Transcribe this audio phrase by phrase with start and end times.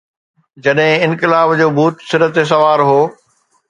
[0.67, 3.01] جڏهن انقلاب جو ڀوت سر تي سوار هو.